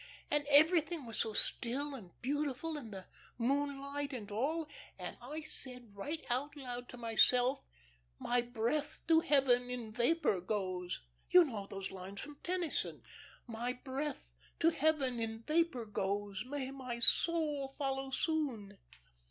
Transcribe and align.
And 0.31 0.47
everything 0.49 1.05
was 1.05 1.19
so 1.19 1.33
still 1.33 1.93
and 1.93 2.19
beautiful, 2.23 2.75
and 2.75 2.91
the 2.91 3.05
moonlight 3.37 4.13
and 4.13 4.31
all 4.31 4.67
and 4.97 5.15
I 5.21 5.41
said 5.43 5.95
right 5.95 6.25
out 6.27 6.55
loud 6.57 6.89
to 6.89 6.97
myself, 6.97 7.61
"My 8.17 8.41
breath 8.41 9.01
to 9.07 9.19
Heaven 9.19 9.69
in 9.69 9.91
vapour 9.91 10.41
goes 10.41 11.01
You 11.29 11.43
know 11.43 11.67
those 11.67 11.91
lines 11.91 12.19
from 12.19 12.39
Tennyson: 12.41 13.03
"My 13.45 13.73
breath 13.73 14.27
to 14.61 14.69
Heaven 14.71 15.19
in 15.19 15.43
vapour 15.43 15.85
goes, 15.85 16.45
May 16.45 16.71
my 16.71 16.97
soul 16.99 17.75
follow 17.77 18.09
soon." 18.09 18.79